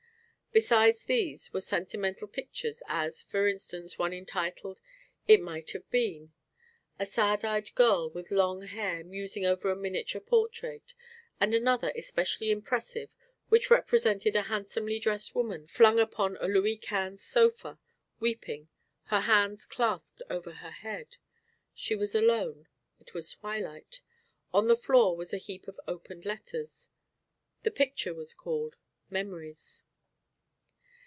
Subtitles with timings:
[0.53, 4.81] Besides these were sentimental pictures, as, for instance, one entitled
[5.25, 6.33] "It Might Have Been,"
[6.99, 10.93] a sad eyed girl, with long hair, musing over a miniature portrait,
[11.39, 13.15] and another especially impressive
[13.47, 17.79] which represented a handsomely dressed woman flung upon a Louis Quinze sofa,
[18.19, 18.67] weeping,
[19.05, 21.15] her hands clasped over her head.
[21.73, 22.67] She was alone;
[22.99, 24.01] it was twilight;
[24.53, 26.89] on the floor was a heap of opened letters.
[27.63, 28.75] The picture was called
[29.09, 29.85] "Memories."